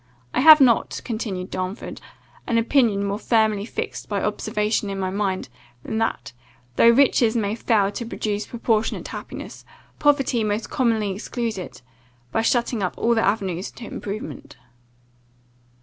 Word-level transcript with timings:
I 0.33 0.39
have 0.39 0.59
not," 0.59 0.99
continued 1.05 1.51
Darnford, 1.51 2.01
"an 2.47 2.57
opinion 2.57 3.05
more 3.05 3.19
firmly 3.19 3.65
fixed 3.65 4.09
by 4.09 4.19
observation 4.23 4.89
in 4.89 4.97
my 4.99 5.11
mind, 5.11 5.47
than 5.83 5.99
that, 5.99 6.33
though 6.75 6.89
riches 6.89 7.35
may 7.37 7.53
fail 7.53 7.91
to 7.91 8.05
produce 8.07 8.47
proportionate 8.47 9.09
happiness, 9.09 9.63
poverty 9.99 10.43
most 10.43 10.71
commonly 10.71 11.11
excludes 11.11 11.59
it, 11.59 11.83
by 12.31 12.41
shutting 12.41 12.81
up 12.81 12.95
all 12.97 13.13
the 13.13 13.21
avenues 13.21 13.69
to 13.69 13.85
improvement." 13.85 14.57